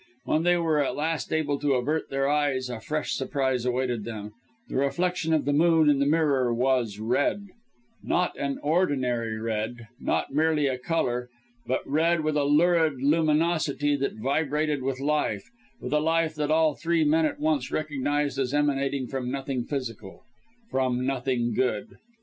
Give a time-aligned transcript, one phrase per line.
[0.25, 4.33] When they were at last able to avert their eyes a fresh surprise awaited them;
[4.67, 7.45] the reflection of the moon in the mirror was red
[8.01, 11.29] not an ordinary red not merely a colour
[11.67, 16.73] but red with a lurid luminosity that vibrated with life with a life that all
[16.73, 20.23] three men at once recognized as emanating from nothing physical
[20.71, 21.99] from nothing good.